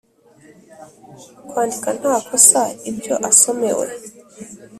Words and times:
Kwandika 1.47 1.89
nta 1.99 2.15
kosa 2.27 2.61
ibyo 2.89 3.13
asomewe 3.29 3.85